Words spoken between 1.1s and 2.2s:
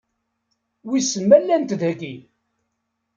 ma llant dagi?